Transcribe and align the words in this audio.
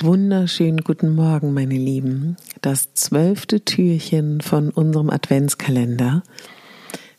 Wunderschönen 0.00 0.84
guten 0.84 1.16
Morgen, 1.16 1.54
meine 1.54 1.74
Lieben. 1.76 2.36
Das 2.60 2.94
zwölfte 2.94 3.64
Türchen 3.64 4.40
von 4.40 4.70
unserem 4.70 5.10
Adventskalender 5.10 6.22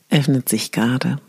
öffnet 0.10 0.48
sich 0.48 0.72
gerade. 0.72 1.20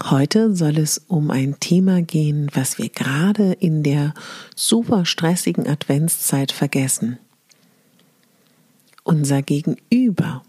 Heute 0.00 0.54
soll 0.54 0.78
es 0.78 0.98
um 1.08 1.32
ein 1.32 1.58
Thema 1.58 2.00
gehen, 2.00 2.48
was 2.54 2.78
wir 2.78 2.90
gerade 2.90 3.54
in 3.54 3.82
der 3.82 4.14
super 4.54 5.04
stressigen 5.04 5.66
Adventszeit 5.66 6.52
vergessen. 6.52 7.18
Unser 9.02 9.42
Gegenüber, 9.42 10.44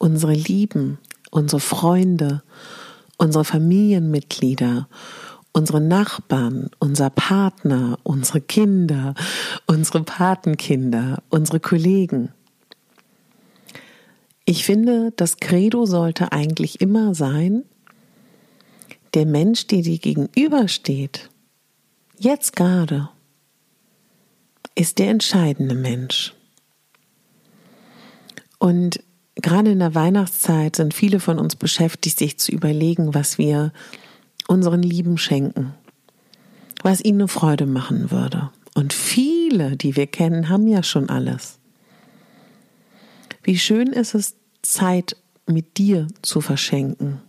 unsere 0.00 0.34
Lieben, 0.34 0.98
unsere 1.30 1.60
Freunde, 1.60 2.42
unsere 3.18 3.44
Familienmitglieder 3.44 4.88
unsere 5.52 5.80
Nachbarn, 5.80 6.70
unser 6.78 7.10
Partner, 7.10 7.98
unsere 8.02 8.40
Kinder, 8.40 9.14
unsere 9.66 10.02
Patenkinder, 10.02 11.22
unsere 11.28 11.60
Kollegen. 11.60 12.30
Ich 14.44 14.64
finde, 14.64 15.12
das 15.16 15.36
Credo 15.38 15.86
sollte 15.86 16.32
eigentlich 16.32 16.80
immer 16.80 17.14
sein, 17.14 17.64
der 19.14 19.26
Mensch, 19.26 19.66
der 19.66 19.82
dir 19.82 19.98
gegenübersteht, 19.98 21.30
jetzt 22.18 22.56
gerade, 22.56 23.10
ist 24.74 24.98
der 24.98 25.10
entscheidende 25.10 25.74
Mensch. 25.74 26.34
Und 28.58 29.02
gerade 29.34 29.72
in 29.72 29.80
der 29.80 29.94
Weihnachtszeit 29.94 30.76
sind 30.76 30.94
viele 30.94 31.20
von 31.20 31.38
uns 31.38 31.56
beschäftigt, 31.56 32.18
sich 32.18 32.38
zu 32.38 32.52
überlegen, 32.52 33.14
was 33.14 33.36
wir 33.36 33.72
unseren 34.48 34.82
Lieben 34.82 35.18
schenken, 35.18 35.74
was 36.82 37.02
ihnen 37.04 37.22
eine 37.22 37.28
Freude 37.28 37.66
machen 37.66 38.10
würde. 38.10 38.50
Und 38.74 38.92
viele, 38.92 39.76
die 39.76 39.96
wir 39.96 40.06
kennen, 40.06 40.48
haben 40.48 40.66
ja 40.66 40.82
schon 40.82 41.10
alles. 41.10 41.58
Wie 43.42 43.58
schön 43.58 43.88
ist 43.88 44.14
es, 44.14 44.36
Zeit 44.62 45.16
mit 45.46 45.76
dir 45.78 46.06
zu 46.22 46.40
verschenken. 46.40 47.20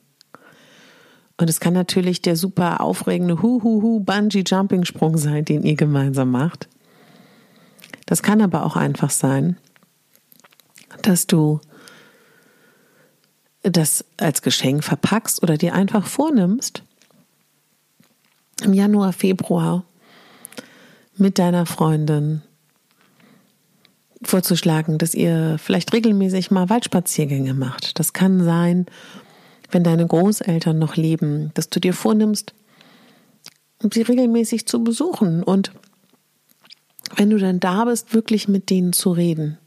Und 1.37 1.49
es 1.49 1.59
kann 1.59 1.73
natürlich 1.73 2.21
der 2.21 2.35
super 2.35 2.81
aufregende 2.81 3.41
Hu-Hu-Hu 3.41 3.99
Bungee-Jumping-Sprung 4.01 5.17
sein, 5.17 5.43
den 5.45 5.63
ihr 5.63 5.75
gemeinsam 5.75 6.31
macht. 6.31 6.69
Das 8.05 8.21
kann 8.21 8.41
aber 8.41 8.65
auch 8.65 8.75
einfach 8.75 9.09
sein, 9.09 9.57
dass 11.01 11.25
du 11.25 11.59
das 13.63 14.05
als 14.17 14.41
Geschenk 14.41 14.83
verpackst 14.83 15.41
oder 15.41 15.57
dir 15.57 15.73
einfach 15.73 16.05
vornimmst, 16.05 16.83
im 18.63 18.73
Januar, 18.73 19.13
Februar 19.13 19.83
mit 21.17 21.39
deiner 21.39 21.65
Freundin 21.65 22.41
vorzuschlagen, 24.23 24.97
dass 24.97 25.13
ihr 25.13 25.57
vielleicht 25.59 25.93
regelmäßig 25.93 26.51
mal 26.51 26.69
Waldspaziergänge 26.69 27.53
macht. 27.53 27.99
Das 27.99 28.13
kann 28.13 28.43
sein, 28.43 28.85
wenn 29.71 29.83
deine 29.83 30.07
Großeltern 30.07 30.77
noch 30.77 30.95
leben, 30.95 31.51
dass 31.55 31.69
du 31.69 31.79
dir 31.79 31.93
vornimmst, 31.93 32.53
sie 33.91 34.01
regelmäßig 34.01 34.65
zu 34.65 34.83
besuchen 34.83 35.43
und 35.43 35.71
wenn 37.15 37.29
du 37.29 37.37
dann 37.37 37.59
da 37.59 37.85
bist, 37.85 38.13
wirklich 38.13 38.47
mit 38.47 38.69
denen 38.69 38.93
zu 38.93 39.11
reden 39.11 39.57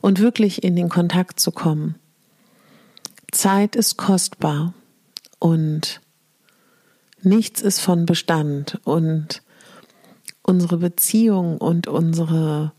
und 0.00 0.20
wirklich 0.20 0.62
in 0.62 0.76
den 0.76 0.88
Kontakt 0.88 1.40
zu 1.40 1.50
kommen. 1.50 1.96
Zeit 3.32 3.76
ist 3.76 3.96
kostbar 3.96 4.72
und 5.38 6.00
Nichts 7.22 7.60
ist 7.60 7.80
von 7.80 8.06
Bestand 8.06 8.80
und 8.84 9.42
unsere 10.42 10.78
Beziehung 10.78 11.58
und 11.58 11.86
unsere 11.88 12.72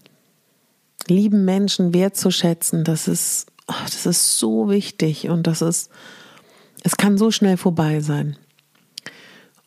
lieben 1.07 1.45
Menschen 1.45 1.93
wertzuschätzen, 1.93 2.83
das 2.83 3.07
ist, 3.07 3.47
oh, 3.67 3.73
das 3.83 4.05
ist 4.05 4.37
so 4.37 4.69
wichtig 4.69 5.29
und 5.29 5.47
das 5.47 5.61
ist, 5.61 5.91
es 6.83 6.97
kann 6.97 7.17
so 7.17 7.31
schnell 7.31 7.57
vorbei 7.57 7.99
sein. 7.99 8.37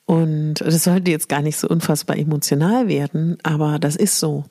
Und 0.05 0.55
das 0.55 0.85
sollte 0.85 1.11
jetzt 1.11 1.29
gar 1.29 1.43
nicht 1.43 1.57
so 1.57 1.69
unfassbar 1.69 2.17
emotional 2.19 2.89
werden, 2.89 3.39
aber 3.43 3.79
das 3.79 3.97
ist 3.97 4.19
so. 4.19 4.45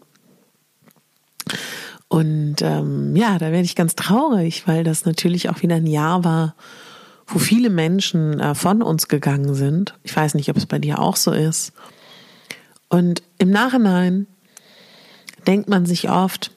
Und 2.08 2.62
ähm, 2.62 3.16
ja, 3.16 3.38
da 3.38 3.52
werde 3.52 3.64
ich 3.64 3.76
ganz 3.76 3.96
traurig, 3.96 4.68
weil 4.68 4.84
das 4.84 5.06
natürlich 5.06 5.50
auch 5.50 5.62
wieder 5.62 5.76
ein 5.76 5.88
Jahr 5.88 6.24
war, 6.24 6.56
wo 7.34 7.40
viele 7.40 7.70
Menschen 7.70 8.40
äh, 8.40 8.56
von 8.56 8.82
uns 8.82 9.08
gegangen 9.08 9.54
sind. 9.56 9.98
Ich 10.04 10.16
weiß 10.16 10.36
nicht, 10.36 10.50
ob 10.50 10.58
es 10.58 10.66
bei 10.66 10.80
dir 10.80 11.00
auch 11.00 11.16
so 11.16 11.32
ist. 11.32 11.74
Und 12.90 13.24
im 13.38 13.50
Nachhinein 13.50 14.28
denkt 15.48 15.70
man 15.70 15.86
sich 15.86 16.10
oft, 16.10 16.52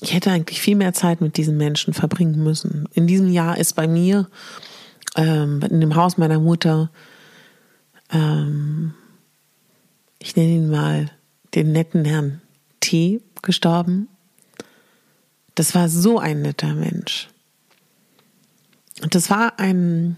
ich 0.00 0.14
hätte 0.14 0.30
eigentlich 0.30 0.60
viel 0.60 0.76
mehr 0.76 0.92
Zeit 0.92 1.20
mit 1.20 1.36
diesen 1.36 1.56
Menschen 1.56 1.92
verbringen 1.92 2.42
müssen. 2.42 2.88
In 2.94 3.08
diesem 3.08 3.28
Jahr 3.28 3.58
ist 3.58 3.74
bei 3.74 3.88
mir, 3.88 4.28
ähm, 5.16 5.60
in 5.68 5.80
dem 5.80 5.96
Haus 5.96 6.16
meiner 6.16 6.38
Mutter, 6.38 6.90
ähm, 8.12 8.94
ich 10.20 10.36
nenne 10.36 10.50
ihn 10.50 10.70
mal 10.70 11.10
den 11.54 11.72
netten 11.72 12.04
Herrn 12.04 12.40
T 12.78 13.20
gestorben. 13.42 14.08
Das 15.56 15.74
war 15.74 15.88
so 15.88 16.20
ein 16.20 16.42
netter 16.42 16.74
Mensch. 16.74 17.28
Und 19.02 19.14
das 19.14 19.30
war 19.30 19.58
ein, 19.58 20.16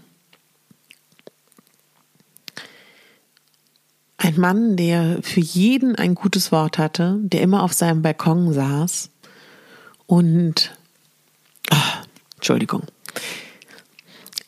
ein 4.17 4.39
Mann, 4.39 4.75
der 4.75 5.19
für 5.21 5.39
jeden 5.39 5.95
ein 5.95 6.15
gutes 6.15 6.51
Wort 6.51 6.77
hatte, 6.77 7.17
der 7.21 7.41
immer 7.41 7.63
auf 7.63 7.73
seinem 7.73 8.01
Balkon 8.01 8.53
saß 8.53 9.09
und, 10.07 10.75
oh, 11.71 12.03
Entschuldigung, 12.35 12.83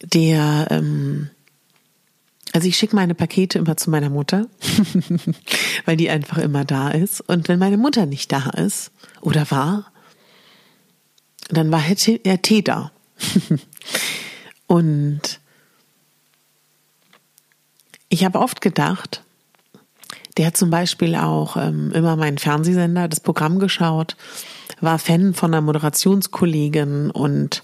der, 0.02 0.68
ähm, 0.72 1.30
also 2.52 2.68
ich 2.68 2.78
schicke 2.78 2.96
meine 2.96 3.16
Pakete 3.16 3.60
immer 3.60 3.78
zu 3.78 3.90
meiner 3.90 4.10
Mutter, 4.10 4.48
weil 5.86 5.98
die 5.98 6.10
einfach 6.10 6.38
immer 6.40 6.66
da 6.66 6.90
ist. 6.90 7.22
Und 7.22 7.48
wenn 7.48 7.60
meine 7.60 7.78
Mutter 7.78 8.06
nicht 8.06 8.32
da 8.32 8.50
ist 8.50 8.92
oder 9.22 9.50
war, 9.50 9.92
dann 11.50 11.72
war 11.72 11.80
Herr 11.80 11.96
Tee 12.42 12.62
da. 12.62 12.92
Und 14.74 15.40
ich 18.10 18.26
habe 18.26 18.40
oft 18.40 18.60
gedacht, 18.60 19.22
der 20.38 20.48
hat 20.48 20.58
zum 20.58 20.72
Beispiel 20.72 21.14
auch 21.14 21.58
ähm, 21.58 21.92
immer 21.92 22.16
meinen 22.16 22.40
Fernsehsender, 22.40 23.08
das 23.08 23.20
Programm 23.20 23.60
geschaut, 23.60 24.18
war 24.82 24.98
Fan 24.98 25.36
von 25.36 25.54
einer 25.54 25.62
Moderationskollegin 25.62 27.12
und 27.12 27.62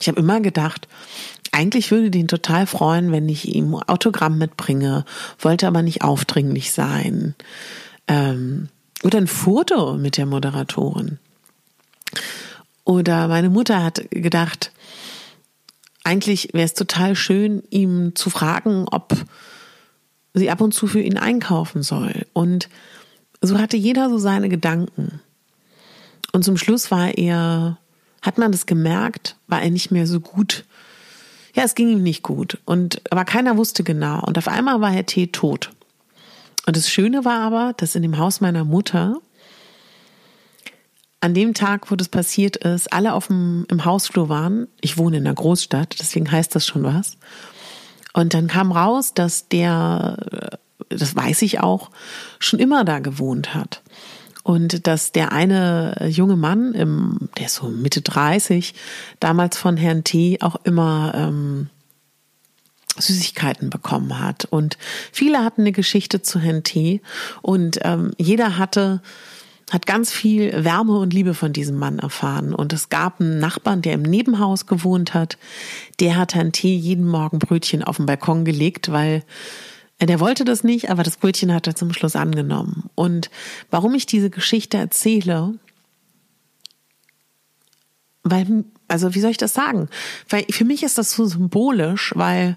ich 0.00 0.06
habe 0.06 0.20
immer 0.20 0.40
gedacht, 0.40 0.86
eigentlich 1.50 1.90
würde 1.90 2.12
den 2.12 2.28
total 2.28 2.68
freuen, 2.68 3.10
wenn 3.10 3.28
ich 3.28 3.52
ihm 3.52 3.74
Autogramm 3.74 4.38
mitbringe, 4.38 5.04
wollte 5.40 5.66
aber 5.66 5.82
nicht 5.82 6.02
aufdringlich 6.02 6.70
sein. 6.70 7.34
Ähm, 8.06 8.68
oder 9.02 9.18
ein 9.18 9.26
Foto 9.26 9.96
mit 9.96 10.18
der 10.18 10.26
Moderatorin. 10.26 11.18
Oder 12.84 13.26
meine 13.26 13.50
Mutter 13.50 13.82
hat 13.82 14.08
gedacht, 14.10 14.70
eigentlich 16.04 16.50
wäre 16.52 16.66
es 16.66 16.74
total 16.74 17.16
schön, 17.16 17.62
ihm 17.70 18.14
zu 18.14 18.30
fragen, 18.30 18.86
ob 18.90 19.14
sie 20.34 20.50
ab 20.50 20.60
und 20.60 20.72
zu 20.72 20.86
für 20.86 21.00
ihn 21.00 21.16
einkaufen 21.16 21.82
soll. 21.82 22.26
Und 22.32 22.68
so 23.40 23.58
hatte 23.58 23.76
jeder 23.76 24.10
so 24.10 24.18
seine 24.18 24.48
Gedanken. 24.48 25.20
Und 26.32 26.44
zum 26.44 26.56
Schluss 26.56 26.90
war 26.90 27.16
er, 27.16 27.78
hat 28.20 28.38
man 28.38 28.52
das 28.52 28.66
gemerkt, 28.66 29.36
war 29.46 29.62
er 29.62 29.70
nicht 29.70 29.90
mehr 29.90 30.06
so 30.06 30.20
gut. 30.20 30.64
Ja, 31.54 31.62
es 31.62 31.74
ging 31.74 31.88
ihm 31.88 32.02
nicht 32.02 32.22
gut. 32.22 32.58
Und, 32.64 33.00
aber 33.10 33.24
keiner 33.24 33.56
wusste 33.56 33.84
genau. 33.84 34.20
Und 34.24 34.36
auf 34.36 34.48
einmal 34.48 34.80
war 34.80 34.90
Herr 34.90 35.06
T. 35.06 35.28
tot. 35.28 35.70
Und 36.66 36.76
das 36.76 36.90
Schöne 36.90 37.24
war 37.24 37.40
aber, 37.40 37.74
dass 37.76 37.94
in 37.94 38.02
dem 38.02 38.18
Haus 38.18 38.40
meiner 38.40 38.64
Mutter 38.64 39.18
an 41.24 41.32
dem 41.32 41.54
Tag, 41.54 41.90
wo 41.90 41.96
das 41.96 42.08
passiert 42.08 42.58
ist, 42.58 42.92
alle 42.92 43.14
auf 43.14 43.28
dem, 43.28 43.64
im 43.70 43.86
Hausflur 43.86 44.28
waren. 44.28 44.68
Ich 44.82 44.98
wohne 44.98 45.16
in 45.16 45.26
einer 45.26 45.34
Großstadt, 45.34 45.96
deswegen 45.98 46.30
heißt 46.30 46.54
das 46.54 46.66
schon 46.66 46.82
was. 46.82 47.16
Und 48.12 48.34
dann 48.34 48.46
kam 48.46 48.70
raus, 48.70 49.14
dass 49.14 49.48
der, 49.48 50.18
das 50.90 51.16
weiß 51.16 51.40
ich 51.40 51.60
auch, 51.60 51.90
schon 52.40 52.60
immer 52.60 52.84
da 52.84 52.98
gewohnt 52.98 53.54
hat. 53.54 53.80
Und 54.42 54.86
dass 54.86 55.12
der 55.12 55.32
eine 55.32 56.08
junge 56.10 56.36
Mann, 56.36 56.74
im, 56.74 57.30
der 57.38 57.46
ist 57.46 57.54
so 57.54 57.68
Mitte 57.70 58.02
30, 58.02 58.74
damals 59.18 59.56
von 59.56 59.78
Herrn 59.78 60.04
T. 60.04 60.42
auch 60.42 60.56
immer 60.64 61.14
ähm, 61.16 61.70
Süßigkeiten 62.98 63.70
bekommen 63.70 64.20
hat. 64.20 64.44
Und 64.44 64.76
viele 65.10 65.42
hatten 65.42 65.62
eine 65.62 65.72
Geschichte 65.72 66.20
zu 66.20 66.38
Herrn 66.38 66.64
T. 66.64 67.00
Und 67.40 67.78
ähm, 67.80 68.12
jeder 68.18 68.58
hatte 68.58 69.00
hat 69.70 69.86
ganz 69.86 70.12
viel 70.12 70.64
Wärme 70.64 70.98
und 70.98 71.12
Liebe 71.12 71.34
von 71.34 71.52
diesem 71.52 71.78
Mann 71.78 71.98
erfahren. 71.98 72.54
Und 72.54 72.72
es 72.72 72.90
gab 72.90 73.20
einen 73.20 73.38
Nachbarn, 73.38 73.82
der 73.82 73.94
im 73.94 74.02
Nebenhaus 74.02 74.66
gewohnt 74.66 75.14
hat. 75.14 75.38
Der 76.00 76.16
hat 76.16 76.34
Herrn 76.34 76.52
T. 76.52 76.74
jeden 76.74 77.06
Morgen 77.06 77.38
Brötchen 77.38 77.82
auf 77.82 77.96
den 77.96 78.06
Balkon 78.06 78.44
gelegt, 78.44 78.92
weil 78.92 79.22
äh, 79.98 80.06
der 80.06 80.20
wollte 80.20 80.44
das 80.44 80.64
nicht, 80.64 80.90
aber 80.90 81.02
das 81.02 81.16
Brötchen 81.16 81.52
hat 81.52 81.66
er 81.66 81.74
zum 81.74 81.92
Schluss 81.92 82.16
angenommen. 82.16 82.90
Und 82.94 83.30
warum 83.70 83.94
ich 83.94 84.06
diese 84.06 84.30
Geschichte 84.30 84.76
erzähle, 84.76 85.54
weil, 88.22 88.64
also 88.88 89.14
wie 89.14 89.20
soll 89.20 89.30
ich 89.30 89.36
das 89.36 89.54
sagen? 89.54 89.88
Weil 90.28 90.44
für 90.50 90.64
mich 90.64 90.82
ist 90.82 90.98
das 90.98 91.12
so 91.12 91.26
symbolisch, 91.26 92.12
weil 92.16 92.56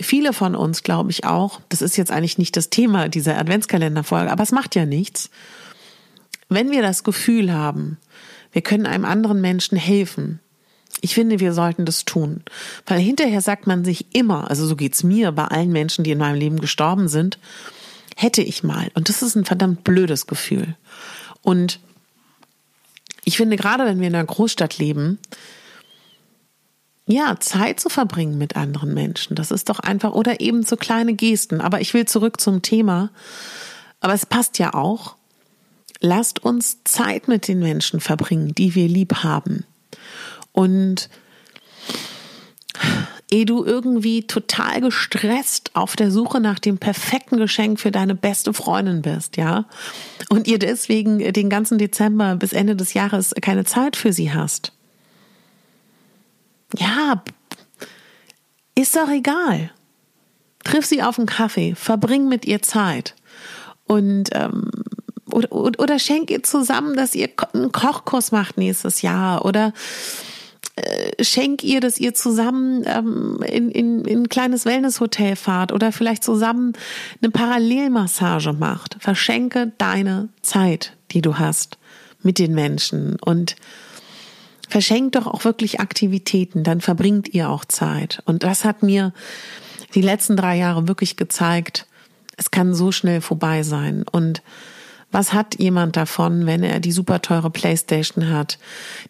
viele 0.00 0.32
von 0.32 0.54
uns, 0.54 0.82
glaube 0.82 1.10
ich 1.10 1.24
auch, 1.24 1.60
das 1.68 1.82
ist 1.82 1.96
jetzt 1.96 2.10
eigentlich 2.10 2.38
nicht 2.38 2.56
das 2.56 2.70
Thema 2.70 3.08
dieser 3.08 3.38
Adventskalenderfolge, 3.38 4.30
aber 4.30 4.42
es 4.42 4.52
macht 4.52 4.74
ja 4.74 4.86
nichts 4.86 5.30
wenn 6.48 6.70
wir 6.70 6.82
das 6.82 7.04
Gefühl 7.04 7.52
haben, 7.52 7.98
wir 8.52 8.62
können 8.62 8.86
einem 8.86 9.04
anderen 9.04 9.40
Menschen 9.40 9.76
helfen, 9.76 10.40
ich 11.00 11.14
finde, 11.14 11.40
wir 11.40 11.52
sollten 11.52 11.84
das 11.84 12.04
tun. 12.04 12.42
Weil 12.86 12.98
hinterher 12.98 13.40
sagt 13.40 13.66
man 13.66 13.84
sich 13.84 14.06
immer, 14.14 14.50
also 14.50 14.66
so 14.66 14.74
geht's 14.74 15.04
mir 15.04 15.32
bei 15.32 15.44
allen 15.44 15.70
Menschen, 15.70 16.04
die 16.04 16.10
in 16.10 16.18
meinem 16.18 16.38
Leben 16.38 16.60
gestorben 16.60 17.08
sind, 17.08 17.38
hätte 18.16 18.42
ich 18.42 18.64
mal. 18.64 18.90
Und 18.94 19.08
das 19.08 19.22
ist 19.22 19.36
ein 19.36 19.44
verdammt 19.44 19.84
blödes 19.84 20.26
Gefühl. 20.26 20.74
Und 21.42 21.78
ich 23.24 23.36
finde, 23.36 23.56
gerade 23.56 23.84
wenn 23.84 24.00
wir 24.00 24.08
in 24.08 24.14
einer 24.14 24.24
Großstadt 24.24 24.78
leben, 24.78 25.18
ja, 27.06 27.38
Zeit 27.40 27.80
zu 27.80 27.88
verbringen 27.88 28.36
mit 28.36 28.56
anderen 28.56 28.92
Menschen, 28.92 29.36
das 29.36 29.50
ist 29.50 29.68
doch 29.68 29.78
einfach, 29.78 30.12
oder 30.12 30.40
eben 30.40 30.62
so 30.62 30.76
kleine 30.76 31.14
Gesten. 31.14 31.60
Aber 31.60 31.80
ich 31.80 31.94
will 31.94 32.06
zurück 32.06 32.40
zum 32.40 32.60
Thema. 32.60 33.10
Aber 34.00 34.14
es 34.14 34.26
passt 34.26 34.58
ja 34.58 34.74
auch. 34.74 35.17
Lasst 36.00 36.44
uns 36.44 36.84
Zeit 36.84 37.28
mit 37.28 37.48
den 37.48 37.58
Menschen 37.58 38.00
verbringen, 38.00 38.54
die 38.54 38.74
wir 38.74 38.88
lieb 38.88 39.22
haben. 39.24 39.64
Und 40.52 41.08
ehe 43.30 43.44
du 43.44 43.64
irgendwie 43.64 44.26
total 44.26 44.80
gestresst 44.80 45.70
auf 45.74 45.96
der 45.96 46.10
Suche 46.10 46.40
nach 46.40 46.58
dem 46.58 46.78
perfekten 46.78 47.36
Geschenk 47.36 47.78
für 47.80 47.90
deine 47.90 48.14
beste 48.14 48.54
Freundin 48.54 49.02
bist, 49.02 49.36
ja, 49.36 49.66
und 50.30 50.46
ihr 50.46 50.58
deswegen 50.58 51.18
den 51.32 51.50
ganzen 51.50 51.78
Dezember 51.78 52.36
bis 52.36 52.52
Ende 52.52 52.74
des 52.76 52.94
Jahres 52.94 53.34
keine 53.40 53.64
Zeit 53.64 53.96
für 53.96 54.12
sie 54.12 54.32
hast. 54.32 54.72
Ja, 56.76 57.22
ist 58.74 58.96
doch 58.96 59.10
egal. 59.10 59.70
Triff 60.64 60.86
sie 60.86 61.02
auf 61.02 61.18
einen 61.18 61.26
Kaffee, 61.26 61.74
verbring 61.74 62.28
mit 62.28 62.44
ihr 62.44 62.62
Zeit. 62.62 63.14
Und 63.84 64.28
ähm, 64.32 64.70
oder, 65.38 65.52
oder, 65.52 65.80
oder 65.80 65.98
schenkt 65.98 66.30
ihr 66.30 66.42
zusammen, 66.42 66.96
dass 66.96 67.14
ihr 67.14 67.28
einen 67.52 67.72
Kochkurs 67.72 68.32
macht 68.32 68.58
nächstes 68.58 69.02
Jahr 69.02 69.44
oder 69.44 69.72
äh, 70.76 71.24
schenk 71.24 71.62
ihr, 71.62 71.80
dass 71.80 71.98
ihr 71.98 72.14
zusammen 72.14 72.84
ähm, 72.86 73.40
in, 73.46 73.70
in, 73.70 74.04
in 74.04 74.22
ein 74.22 74.28
kleines 74.28 74.64
Wellnesshotel 74.64 75.36
fahrt 75.36 75.72
oder 75.72 75.92
vielleicht 75.92 76.24
zusammen 76.24 76.72
eine 77.22 77.30
Parallelmassage 77.30 78.52
macht. 78.52 78.96
Verschenke 79.00 79.72
deine 79.78 80.28
Zeit, 80.42 80.96
die 81.12 81.22
du 81.22 81.38
hast 81.38 81.78
mit 82.22 82.38
den 82.38 82.54
Menschen 82.54 83.16
und 83.20 83.56
verschenkt 84.68 85.14
doch 85.14 85.26
auch 85.26 85.44
wirklich 85.44 85.80
Aktivitäten, 85.80 86.62
dann 86.62 86.80
verbringt 86.80 87.32
ihr 87.32 87.48
auch 87.48 87.64
Zeit. 87.64 88.22
Und 88.26 88.42
das 88.42 88.64
hat 88.64 88.82
mir 88.82 89.12
die 89.94 90.02
letzten 90.02 90.36
drei 90.36 90.56
Jahre 90.56 90.88
wirklich 90.88 91.16
gezeigt, 91.16 91.86
es 92.36 92.50
kann 92.50 92.72
so 92.72 92.92
schnell 92.92 93.20
vorbei 93.20 93.62
sein. 93.62 94.04
Und 94.10 94.42
was 95.10 95.32
hat 95.32 95.58
jemand 95.58 95.96
davon, 95.96 96.46
wenn 96.46 96.62
er 96.62 96.80
die 96.80 96.92
super 96.92 97.22
teure 97.22 97.50
Playstation 97.50 98.30
hat, 98.30 98.58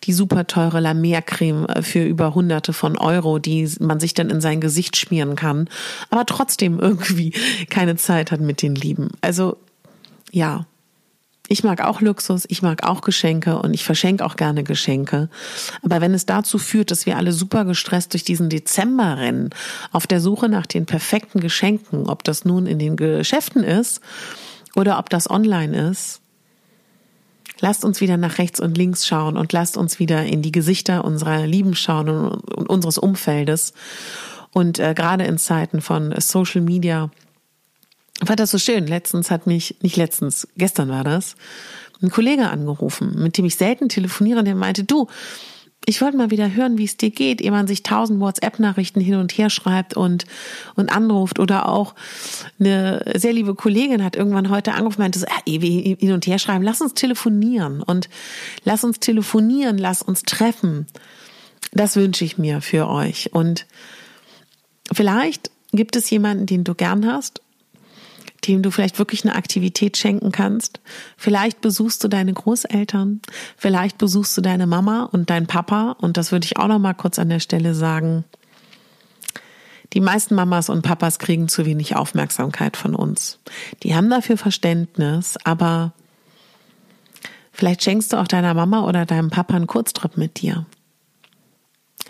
die 0.05 0.13
super 0.13 0.47
teure 0.47 0.81
La 0.81 0.95
Mer 0.95 1.23
Creme 1.23 1.67
für 1.83 2.05
über 2.05 2.35
hunderte 2.35 2.73
von 2.73 2.97
Euro, 2.97 3.39
die 3.39 3.69
man 3.81 3.99
sich 3.99 4.15
dann 4.15 4.31
in 4.31 4.41
sein 4.41 4.61
Gesicht 4.61 4.97
schmieren 4.97 5.35
kann, 5.35 5.69
aber 6.11 6.25
trotzdem 6.25 6.79
irgendwie 6.79 7.33
keine 7.71 7.97
Zeit 7.97 8.31
hat 8.31 8.41
mit 8.41 8.63
den 8.63 8.75
Lieben. 8.75 9.11
Also, 9.21 9.57
ja. 10.31 10.67
Ich 11.51 11.65
mag 11.65 11.83
auch 11.83 12.03
Luxus, 12.03 12.45
ich 12.51 12.61
mag 12.61 12.87
auch 12.87 13.01
Geschenke 13.01 13.59
und 13.59 13.73
ich 13.73 13.83
verschenke 13.83 14.23
auch 14.23 14.37
gerne 14.37 14.65
Geschenke. 14.65 15.31
Aber 15.83 16.03
wenn 16.03 16.13
es 16.13 16.27
dazu 16.27 16.59
führt, 16.59 16.91
dass 16.91 17.07
wir 17.07 17.17
alle 17.17 17.33
super 17.33 17.65
gestresst 17.65 18.13
durch 18.13 18.23
diesen 18.23 18.51
Dezember 18.51 19.17
rennen, 19.17 19.49
auf 19.91 20.07
der 20.07 20.21
Suche 20.21 20.51
nach 20.51 20.67
den 20.67 20.85
perfekten 20.85 21.41
Geschenken, 21.41 22.07
ob 22.07 22.23
das 22.23 22.45
nun 22.45 22.67
in 22.67 22.79
den 22.79 22.97
Geschäften 22.97 23.65
ist 23.65 24.03
oder 24.79 25.01
ob 25.01 25.11
das 25.11 25.29
online 25.29 25.91
ist, 25.91 26.21
lasst 27.59 27.85
uns 27.85 28.01
wieder 28.01 28.17
nach 28.17 28.39
rechts 28.39 28.61
und 28.61 28.79
links 28.79 29.09
schauen 29.09 29.37
und 29.37 29.53
lasst 29.53 29.77
uns 29.77 29.99
wieder 29.99 30.25
in 30.25 30.41
die 30.41 30.53
Gesichter 30.53 31.05
unserer 31.05 31.49
Lieben 31.49 31.75
schauen 31.75 32.09
und, 32.09 32.71
unseres 32.71 32.97
Umfeldes. 32.97 33.73
Und 34.53 34.79
äh, 34.79 34.95
gerade 34.95 35.25
in 35.25 35.37
Zeiten 35.37 35.81
von 35.81 36.15
Social 36.21 36.61
Media 36.61 37.11
war 38.21 38.37
das 38.37 38.53
so 38.53 38.59
schön. 38.59 38.87
Letztens 38.87 39.33
hat 39.33 39.49
mich, 39.49 39.75
nicht 39.83 39.97
letztens, 39.97 40.47
gestern 40.57 40.91
war 40.91 41.03
das, 41.03 41.35
ein 42.01 42.11
Kollege 42.11 42.49
angerufen, 42.49 43.21
mit 43.21 43.37
dem 43.37 43.47
ich 43.47 43.57
selten 43.57 43.89
telefoniere, 43.89 44.45
der 44.45 44.55
meinte, 44.55 44.85
du, 44.85 45.09
ich 45.87 46.03
wollte 46.03 46.19
mal 46.19 46.31
wieder 46.31 46.55
hören, 46.55 46.77
wie 46.77 46.85
es 46.85 46.99
dir 46.99 47.11
geht, 47.11 47.41
ehe 47.41 47.51
man 47.51 47.67
sich 47.67 47.83
tausend 47.83 48.21
WhatsApp-Nachrichten 48.21 49.01
hin 49.01 49.15
und 49.15 49.33
her 49.33 49.49
schreibt 49.49 49.95
und, 49.95 50.27
und 50.75 50.95
anruft. 50.95 51.39
Oder 51.39 51.69
auch 51.69 51.95
eine 52.61 53.03
sehr 53.17 53.33
liebe 53.33 53.55
Kollegin 53.55 54.05
hat 54.05 54.15
irgendwann 54.15 54.51
heute 54.51 54.73
angerufen 54.73 55.01
meinte, 55.01 55.25
ah, 55.29 55.41
ehe 55.47 55.63
wir 55.63 55.97
hin 55.97 56.13
und 56.13 56.27
her 56.27 56.39
schreiben, 56.39 56.63
lass 56.63 56.83
uns 56.83 56.93
telefonieren 56.93 57.83
und 57.83 58.11
lass 58.65 58.85
uns 58.85 59.01
telefonieren, 59.01 59.79
lass 59.79 60.03
uns 60.03 60.23
treffen. 60.23 60.87
Das 61.73 61.97
wünsche 61.97 62.25
ich 62.25 62.37
mir 62.37 62.61
für 62.61 62.89
euch. 62.89 63.33
Und 63.33 63.67
vielleicht 64.93 65.51
gibt 65.73 65.97
es 65.97 66.11
jemanden, 66.11 66.45
den 66.45 66.65
du 66.65 66.75
gern 66.75 67.07
hast 67.07 67.41
dem 68.47 68.63
du 68.63 68.71
vielleicht 68.71 68.99
wirklich 68.99 69.25
eine 69.25 69.35
Aktivität 69.35 69.97
schenken 69.97 70.33
kannst. 70.33 70.81
Vielleicht 71.17 71.61
besuchst 71.61 72.03
du 72.05 72.09
deine 72.09 72.33
Großeltern, 72.33 73.21
vielleicht 73.57 73.99
besuchst 73.99 74.37
du 74.37 74.41
deine 74.41 74.67
Mama 74.67 75.09
und 75.11 75.31
dein 75.31 75.47
Papa 75.47 75.97
und 76.01 76.17
das 76.17 76.33
würde 76.33 76.47
ich 76.47 76.57
auch 76.57 76.69
noch 76.69 76.79
mal 76.79 76.95
kurz 76.95 77.19
an 77.19 77.29
der 77.29 77.41
Stelle 77.41 77.75
sagen. 77.75 78.25
Die 79.95 80.01
meisten 80.01 80.35
Mamas 80.35 80.69
und 80.69 80.83
Papas 80.83 81.19
kriegen 81.19 81.49
zu 81.49 81.65
wenig 81.65 81.97
Aufmerksamkeit 81.97 82.77
von 82.77 82.95
uns. 82.95 83.39
Die 83.83 83.95
haben 83.95 84.11
dafür 84.11 84.37
Verständnis, 84.37 85.39
aber 85.45 85.93
vielleicht 87.53 87.83
schenkst 87.83 88.13
du 88.13 88.19
auch 88.19 88.29
deiner 88.29 88.53
Mama 88.53 88.85
oder 88.85 89.07
deinem 89.07 89.31
Papa 89.31 89.55
einen 89.55 89.67
Kurztrip 89.67 90.17
mit 90.17 90.43
dir. 90.43 90.67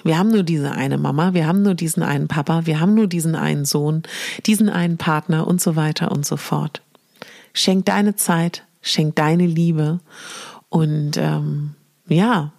Wir 0.04 0.18
haben 0.18 0.30
nur 0.30 0.42
diese 0.42 0.72
eine 0.72 0.98
Mama, 0.98 1.34
wir 1.34 1.46
haben 1.46 1.62
nur 1.62 1.74
diesen 1.74 2.02
einen 2.02 2.28
Papa, 2.28 2.66
wir 2.66 2.80
haben 2.80 2.94
nur 2.94 3.06
diesen 3.06 3.34
einen 3.34 3.64
Sohn, 3.64 4.02
diesen 4.46 4.68
einen 4.68 4.96
Partner 4.96 5.46
und 5.46 5.60
so 5.60 5.76
weiter 5.76 6.12
und 6.12 6.24
so 6.24 6.36
fort. 6.36 6.82
Schenk 7.52 7.86
deine 7.86 8.16
Zeit, 8.16 8.64
schenk 8.82 9.16
deine 9.16 9.46
Liebe 9.46 10.00
und 10.68 11.16
ähm, 11.16 11.74
ja. 12.06 12.52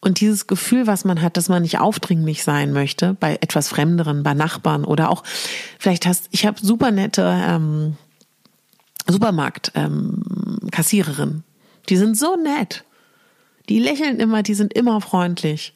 Und 0.00 0.20
dieses 0.20 0.46
Gefühl, 0.46 0.86
was 0.86 1.04
man 1.04 1.20
hat, 1.20 1.36
dass 1.36 1.48
man 1.48 1.62
nicht 1.62 1.80
aufdringlich 1.80 2.44
sein 2.44 2.72
möchte 2.72 3.14
bei 3.14 3.38
etwas 3.40 3.68
Fremderen, 3.68 4.22
bei 4.22 4.34
Nachbarn 4.34 4.84
oder 4.84 5.10
auch 5.10 5.24
vielleicht 5.78 6.06
hast, 6.06 6.28
ich 6.30 6.46
habe 6.46 6.60
super 6.60 6.92
nette 6.92 7.22
ähm, 7.22 7.96
Supermarkt 9.08 9.72
ähm, 9.74 10.22
Kassiererin 10.70 11.44
Die 11.88 11.96
sind 11.96 12.16
so 12.16 12.36
nett. 12.36 12.84
Die 13.68 13.78
lächeln 13.78 14.20
immer, 14.20 14.42
die 14.42 14.54
sind 14.54 14.72
immer 14.72 15.00
freundlich. 15.00 15.74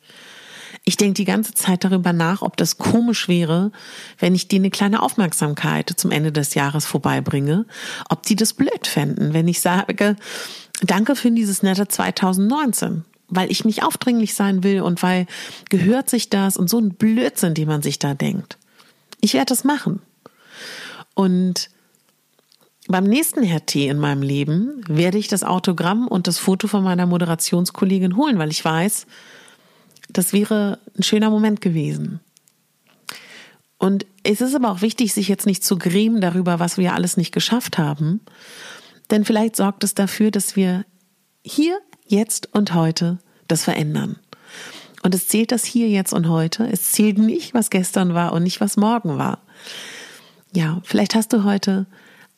Ich 0.85 0.97
denke 0.97 1.15
die 1.15 1.25
ganze 1.25 1.53
Zeit 1.55 1.85
darüber 1.85 2.13
nach, 2.13 2.43
ob 2.43 2.57
das 2.57 2.79
komisch 2.79 3.29
wäre, 3.29 3.71
wenn 4.19 4.35
ich 4.35 4.49
die 4.49 4.57
eine 4.57 4.71
kleine 4.71 5.03
Aufmerksamkeit 5.03 5.93
zum 5.97 6.11
Ende 6.11 6.33
des 6.33 6.55
Jahres 6.55 6.87
vorbeibringe, 6.87 7.67
ob 8.09 8.23
die 8.23 8.37
das 8.37 8.55
blöd 8.55 8.87
fänden, 8.87 9.35
wenn 9.35 9.47
ich 9.47 9.61
sage, 9.61 10.17
danke 10.83 11.17
für 11.17 11.31
dieses 11.31 11.63
nette 11.63 11.89
2019 11.89 13.05
weil 13.31 13.51
ich 13.51 13.65
nicht 13.65 13.85
aufdringlich 13.85 14.35
sein 14.35 14.63
will 14.65 14.83
und 14.83 15.03
weil 15.03 15.27
gehört 15.69 16.11
sich 16.11 16.31
das 16.31 16.57
und 16.57 16.69
so 16.69 16.79
ein 16.79 16.95
Blödsinn, 16.95 17.55
den 17.55 17.69
man 17.69 17.81
sich 17.81 17.99
da 17.99 18.13
denkt. 18.13 18.59
Ich 19.21 19.35
werde 19.35 19.47
das 19.47 19.65
machen. 19.65 20.03
Und 21.15 21.71
beim 22.91 23.05
nächsten 23.05 23.43
Herr 23.43 23.65
T 23.67 23.89
in 23.89 23.99
meinem 23.99 24.23
Leben 24.23 24.83
werde 24.89 25.19
ich 25.19 25.29
das 25.29 25.45
Autogramm 25.45 26.09
und 26.09 26.27
das 26.27 26.39
Foto 26.39 26.67
von 26.67 26.83
meiner 26.83 27.07
Moderationskollegin 27.07 28.17
holen, 28.17 28.39
weil 28.39 28.51
ich 28.51 28.65
weiß, 28.65 29.07
das 30.09 30.33
wäre 30.33 30.79
ein 30.97 31.03
schöner 31.03 31.31
Moment 31.31 31.61
gewesen. 31.61 32.21
Und 33.79 34.07
es 34.25 34.41
ist 34.41 34.55
aber 34.55 34.71
auch 34.71 34.83
wichtig, 34.83 35.15
sich 35.15 35.29
jetzt 35.29 35.47
nicht 35.47 35.65
zu 35.65 35.79
grämen 35.79 36.21
darüber, 36.21 36.59
was 36.59 36.77
wir 36.77 36.95
alles 36.95 37.17
nicht 37.17 37.33
geschafft 37.33 37.79
haben. 37.79 38.21
Denn 39.11 39.25
vielleicht 39.25 39.57
sorgt 39.57 39.85
es 39.85 39.95
dafür, 39.95 40.31
dass 40.31 40.55
wir 40.57 40.85
hier 41.43 41.79
jetzt 42.07 42.55
und 42.55 42.75
heute 42.75 43.19
das 43.49 43.65
verändern. 43.65 44.17
Und 45.03 45.15
es 45.15 45.29
zählt 45.29 45.53
das 45.53 45.65
hier, 45.65 45.89
jetzt 45.89 46.13
und 46.13 46.29
heute. 46.29 46.69
Es 46.71 46.93
zählt 46.93 47.19
nicht, 47.19 47.55
was 47.55 47.71
gestern 47.71 48.13
war 48.15 48.33
und 48.33 48.43
nicht, 48.43 48.61
was 48.61 48.77
morgen 48.77 49.17
war. 49.17 49.39
Ja, 50.53 50.83
vielleicht 50.85 51.15
hast 51.15 51.33
du 51.33 51.45
heute 51.45 51.87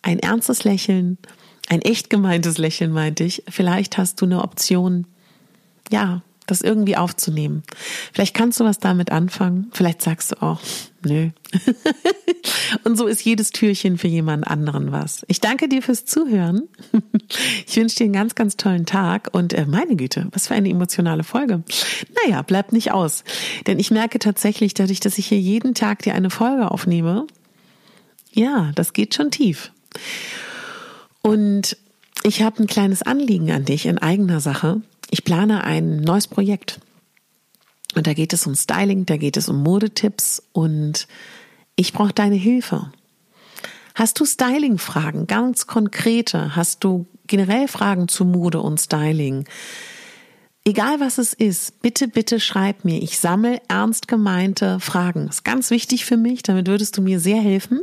ein 0.03 0.19
ernstes 0.19 0.65
Lächeln, 0.65 1.19
ein 1.69 1.83
echt 1.83 2.11
gemeintes 2.11 2.59
Lächeln, 2.59 2.93
meinte 2.93 3.25
ich. 3.25 3.45
Vielleicht 3.49 3.99
hast 3.99 4.21
du 4.21 4.27
eine 4.27 4.43
Option, 4.43 5.07
ja, 5.91 6.23
das 6.47 6.61
irgendwie 6.61 6.97
aufzunehmen. 6.97 7.63
Vielleicht 8.13 8.35
kannst 8.35 8.59
du 8.61 8.65
was 8.65 8.79
damit 8.79 9.13
anfangen. 9.13 9.71
Vielleicht 9.73 10.03
sagst 10.03 10.33
du 10.33 10.43
auch, 10.43 10.61
nö. 11.05 11.31
und 12.85 12.97
so 12.99 13.07
ist 13.07 13.25
jedes 13.25 13.51
Türchen 13.51 13.97
für 13.97 14.09
jemand 14.09 14.47
anderen 14.47 14.91
was. 14.91 15.25
Ich 15.29 15.41
danke 15.41 15.69
dir 15.69 15.83
fürs 15.83 16.05
Zuhören. 16.05 16.69
ich 17.67 17.77
wünsche 17.77 17.97
dir 17.97 18.05
einen 18.05 18.13
ganz, 18.13 18.35
ganz 18.35 18.57
tollen 18.57 18.87
Tag 18.87 19.29
und 19.33 19.53
äh, 19.53 19.67
meine 19.67 19.95
Güte, 19.97 20.29
was 20.33 20.49
für 20.49 20.55
eine 20.55 20.69
emotionale 20.69 21.23
Folge. 21.23 21.63
Naja, 22.25 22.43
bleibt 22.43 22.73
nicht 22.73 22.91
aus. 22.91 23.23
Denn 23.67 23.79
ich 23.79 23.91
merke 23.91 24.19
tatsächlich, 24.19 24.75
dadurch, 24.75 25.01
dass 25.01 25.19
ich 25.19 25.27
hier 25.27 25.41
jeden 25.41 25.75
Tag 25.75 26.03
dir 26.03 26.15
eine 26.15 26.31
Folge 26.31 26.71
aufnehme, 26.71 27.27
ja, 28.33 28.73
das 28.75 28.93
geht 28.93 29.15
schon 29.15 29.31
tief. 29.31 29.71
Und 31.23 31.77
ich 32.23 32.43
habe 32.43 32.63
ein 32.63 32.67
kleines 32.67 33.03
Anliegen 33.03 33.51
an 33.51 33.65
dich 33.65 33.87
in 33.87 33.99
eigener 33.99 34.41
Sache. 34.41 34.83
Ich 35.11 35.25
plane 35.25 35.65
ein 35.65 36.01
neues 36.01 36.27
Projekt. 36.27 36.81
Und 37.95 38.07
da 38.07 38.15
geht 38.15 38.33
es 38.33 38.47
um 38.47 38.55
Styling, 38.55 39.07
da 39.07 39.17
geht 39.17 39.37
es 39.37 39.49
um 39.49 39.63
Modetipps 39.63 40.43
und 40.53 41.07
ich 41.77 41.93
brauche 41.93 42.13
deine 42.13 42.37
Hilfe. 42.37 42.91
Hast 43.95 44.19
du 44.19 44.25
Styling-Fragen, 44.25 45.27
ganz 45.27 45.67
konkrete? 45.67 46.57
Hast 46.57 46.83
du 46.85 47.07
generell 47.27 47.69
Fragen 47.69 48.09
zu 48.09 48.25
Mode 48.25 48.61
und 48.61 48.81
Styling? 48.81 49.45
Egal 50.65 51.01
was 51.01 51.19
es 51.19 51.33
ist, 51.33 51.83
bitte, 51.83 52.07
bitte 52.07 52.39
schreib 52.39 52.85
mir. 52.85 53.03
Ich 53.03 53.19
sammle 53.19 53.61
ernst 53.67 54.07
gemeinte 54.07 54.79
Fragen. 54.79 55.27
Ist 55.27 55.45
ganz 55.45 55.71
wichtig 55.71 56.05
für 56.05 56.17
mich. 56.17 56.45
Damit 56.45 56.69
würdest 56.69 56.97
du 56.97 57.03
mir 57.03 57.19
sehr 57.19 57.41
helfen. 57.41 57.81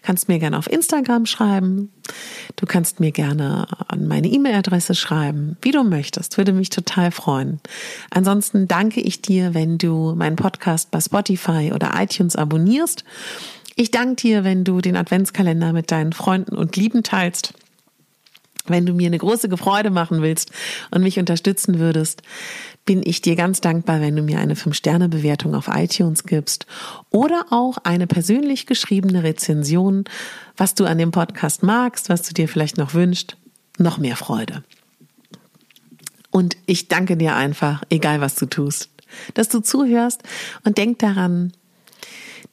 Kannst 0.00 0.28
mir 0.28 0.38
gerne 0.38 0.56
auf 0.56 0.70
Instagram 0.70 1.26
schreiben. 1.26 1.92
Du 2.56 2.64
kannst 2.64 2.98
mir 2.98 3.12
gerne 3.12 3.66
an 3.88 4.08
meine 4.08 4.28
E-Mail-Adresse 4.28 4.94
schreiben, 4.94 5.58
wie 5.60 5.70
du 5.70 5.84
möchtest. 5.84 6.38
Würde 6.38 6.54
mich 6.54 6.70
total 6.70 7.10
freuen. 7.10 7.60
Ansonsten 8.08 8.68
danke 8.68 9.02
ich 9.02 9.20
dir, 9.20 9.52
wenn 9.52 9.76
du 9.76 10.14
meinen 10.16 10.36
Podcast 10.36 10.90
bei 10.90 11.02
Spotify 11.02 11.72
oder 11.74 11.92
iTunes 12.00 12.36
abonnierst. 12.36 13.04
Ich 13.76 13.90
danke 13.90 14.16
dir, 14.16 14.44
wenn 14.44 14.64
du 14.64 14.80
den 14.80 14.96
Adventskalender 14.96 15.74
mit 15.74 15.90
deinen 15.90 16.14
Freunden 16.14 16.56
und 16.56 16.74
Lieben 16.76 17.02
teilst. 17.02 17.52
Wenn 18.66 18.86
du 18.86 18.94
mir 18.94 19.06
eine 19.06 19.18
große 19.18 19.54
Freude 19.56 19.90
machen 19.90 20.22
willst 20.22 20.50
und 20.90 21.02
mich 21.02 21.18
unterstützen 21.18 21.78
würdest, 21.78 22.22
bin 22.86 23.02
ich 23.04 23.20
dir 23.22 23.36
ganz 23.36 23.60
dankbar, 23.60 24.00
wenn 24.00 24.16
du 24.16 24.22
mir 24.22 24.38
eine 24.38 24.54
5-Sterne-Bewertung 24.54 25.54
auf 25.54 25.68
iTunes 25.68 26.24
gibst 26.24 26.66
oder 27.10 27.46
auch 27.50 27.78
eine 27.84 28.06
persönlich 28.06 28.66
geschriebene 28.66 29.22
Rezension, 29.22 30.04
was 30.56 30.74
du 30.74 30.84
an 30.84 30.98
dem 30.98 31.10
Podcast 31.10 31.62
magst, 31.62 32.08
was 32.08 32.22
du 32.22 32.34
dir 32.34 32.48
vielleicht 32.48 32.78
noch 32.78 32.94
wünschst. 32.94 33.36
Noch 33.78 33.98
mehr 33.98 34.16
Freude. 34.16 34.62
Und 36.30 36.56
ich 36.66 36.88
danke 36.88 37.16
dir 37.16 37.34
einfach, 37.36 37.82
egal 37.90 38.20
was 38.20 38.34
du 38.34 38.46
tust, 38.46 38.90
dass 39.34 39.48
du 39.48 39.60
zuhörst 39.60 40.22
und 40.64 40.78
denk 40.78 40.98
daran, 40.98 41.52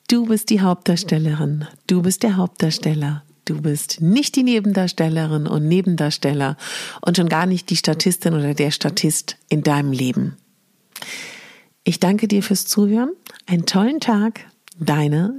du 0.08 0.26
bist 0.26 0.50
die 0.50 0.62
Hauptdarstellerin, 0.62 1.68
du 1.88 2.02
bist 2.02 2.24
der 2.24 2.38
Hauptdarsteller 2.38 3.24
Du 3.52 3.62
bist 3.62 4.00
nicht 4.00 4.38
die 4.38 4.44
Nebendarstellerin 4.44 5.46
und 5.46 5.68
Nebendarsteller 5.68 6.56
und 7.02 7.18
schon 7.18 7.28
gar 7.28 7.46
nicht 7.46 7.70
die 7.70 7.76
Statistin 7.76 8.34
oder 8.34 8.54
der 8.54 8.72
Statist 8.72 9.36
in 9.50 9.62
deinem 9.62 9.92
Leben. 9.92 10.38
Ich 11.84 12.00
danke 12.00 12.30
dir 12.30 12.44
fürs 12.44 12.66
Zuhören. 12.66 13.12
Einen 13.48 13.66
tollen 13.66 14.00
Tag. 14.00 14.40
Deine 14.80 15.38